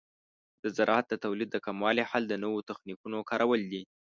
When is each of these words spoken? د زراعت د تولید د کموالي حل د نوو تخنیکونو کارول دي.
د 0.63 0.65
زراعت 0.77 1.05
د 1.09 1.13
تولید 1.23 1.49
د 1.51 1.57
کموالي 1.65 2.03
حل 2.11 2.23
د 2.27 2.33
نوو 2.43 2.65
تخنیکونو 2.69 3.17
کارول 3.29 3.61
دي. 3.71 3.81